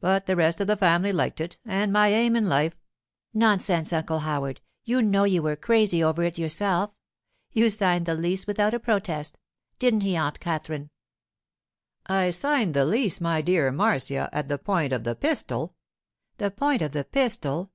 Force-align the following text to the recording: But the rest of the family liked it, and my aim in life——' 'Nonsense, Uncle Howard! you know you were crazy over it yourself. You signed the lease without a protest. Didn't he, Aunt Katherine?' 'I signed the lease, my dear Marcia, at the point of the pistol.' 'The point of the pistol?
But 0.00 0.24
the 0.24 0.34
rest 0.34 0.62
of 0.62 0.66
the 0.66 0.78
family 0.78 1.12
liked 1.12 1.42
it, 1.42 1.58
and 1.62 1.92
my 1.92 2.08
aim 2.08 2.34
in 2.36 2.48
life——' 2.48 2.78
'Nonsense, 3.34 3.92
Uncle 3.92 4.20
Howard! 4.20 4.62
you 4.84 5.02
know 5.02 5.24
you 5.24 5.42
were 5.42 5.56
crazy 5.56 6.02
over 6.02 6.22
it 6.22 6.38
yourself. 6.38 6.90
You 7.52 7.68
signed 7.68 8.06
the 8.06 8.14
lease 8.14 8.46
without 8.46 8.72
a 8.72 8.80
protest. 8.80 9.36
Didn't 9.78 10.00
he, 10.00 10.16
Aunt 10.16 10.40
Katherine?' 10.40 10.88
'I 12.06 12.30
signed 12.30 12.72
the 12.72 12.86
lease, 12.86 13.20
my 13.20 13.42
dear 13.42 13.70
Marcia, 13.70 14.30
at 14.32 14.48
the 14.48 14.56
point 14.56 14.94
of 14.94 15.04
the 15.04 15.14
pistol.' 15.14 15.74
'The 16.38 16.50
point 16.52 16.80
of 16.80 16.92
the 16.92 17.04
pistol? 17.04 17.70